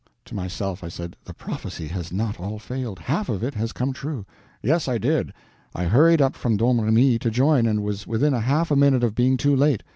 [0.25, 4.25] (To myself I said, "The prophecy has not all failed—half of it has come true.")
[4.63, 5.31] "Yes, I did.
[5.75, 9.13] I hurried up from Domremy to join, and was within a half a minute of
[9.13, 9.83] being too late.